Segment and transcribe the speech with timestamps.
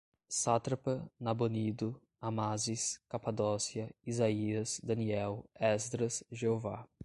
[0.29, 6.87] Sátrapa, Nabonido, Amásis, Capadócia, Isaías, Daniel, Esdras, Jeová